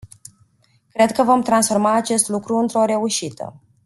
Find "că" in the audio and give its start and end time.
1.11-1.23